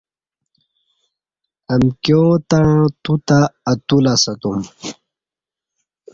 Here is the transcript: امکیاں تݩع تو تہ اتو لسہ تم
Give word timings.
امکیاں 1.73 2.31
تݩع 2.49 2.79
تو 3.03 3.13
تہ 3.27 3.39
اتو 3.71 3.97
لسہ 4.03 4.33
تم 4.41 4.59